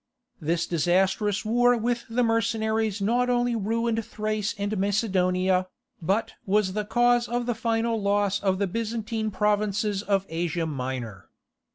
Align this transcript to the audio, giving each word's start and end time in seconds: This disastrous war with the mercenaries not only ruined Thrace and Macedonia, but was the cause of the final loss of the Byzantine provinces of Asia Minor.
This 0.39 0.65
disastrous 0.65 1.45
war 1.45 1.77
with 1.77 2.05
the 2.09 2.23
mercenaries 2.23 3.03
not 3.03 3.29
only 3.29 3.55
ruined 3.55 4.03
Thrace 4.03 4.55
and 4.57 4.75
Macedonia, 4.75 5.67
but 6.01 6.33
was 6.43 6.73
the 6.73 6.85
cause 6.85 7.27
of 7.27 7.45
the 7.45 7.53
final 7.53 8.01
loss 8.01 8.39
of 8.39 8.57
the 8.57 8.65
Byzantine 8.65 9.29
provinces 9.29 10.01
of 10.01 10.25
Asia 10.27 10.65
Minor. 10.65 11.29